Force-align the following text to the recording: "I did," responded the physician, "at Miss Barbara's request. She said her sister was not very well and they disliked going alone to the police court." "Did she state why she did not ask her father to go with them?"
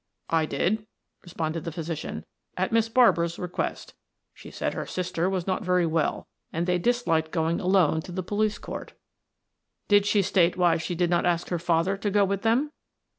"I 0.31 0.47
did," 0.47 0.87
responded 1.21 1.63
the 1.63 1.71
physician, 1.71 2.25
"at 2.57 2.71
Miss 2.71 2.89
Barbara's 2.89 3.37
request. 3.37 3.93
She 4.33 4.49
said 4.49 4.73
her 4.73 4.87
sister 4.87 5.29
was 5.29 5.45
not 5.45 5.61
very 5.63 5.85
well 5.85 6.27
and 6.51 6.65
they 6.65 6.79
disliked 6.79 7.29
going 7.29 7.59
alone 7.59 8.01
to 8.01 8.11
the 8.11 8.23
police 8.23 8.57
court." 8.57 8.93
"Did 9.87 10.07
she 10.07 10.23
state 10.23 10.57
why 10.57 10.77
she 10.77 10.95
did 10.95 11.11
not 11.11 11.27
ask 11.27 11.49
her 11.49 11.59
father 11.59 11.97
to 11.97 12.09
go 12.09 12.25
with 12.25 12.41
them?" 12.41 12.71